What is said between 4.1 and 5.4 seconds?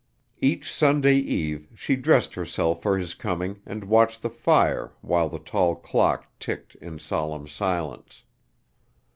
the fire while the